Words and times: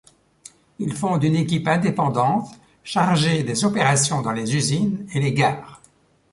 Il 0.79 0.93
fonde 0.95 1.23
une 1.25 1.35
équipe 1.35 1.67
indépendante 1.67 2.49
chargée 2.83 3.43
des 3.43 3.65
opérations 3.65 4.23
dans 4.23 4.31
les 4.31 4.55
usines 4.55 5.05
et 5.13 5.19
les 5.19 5.31
gares. 5.31 5.79